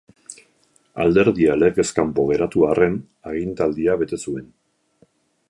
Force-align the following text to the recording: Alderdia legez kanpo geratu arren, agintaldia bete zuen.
Alderdia 1.03 1.57
legez 1.63 1.85
kanpo 1.99 2.25
geratu 2.31 2.65
arren, 2.71 2.97
agintaldia 3.33 4.01
bete 4.05 4.21
zuen. 4.27 4.51